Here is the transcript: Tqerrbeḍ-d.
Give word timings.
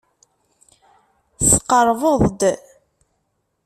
Tqerrbeḍ-d. 1.49 2.41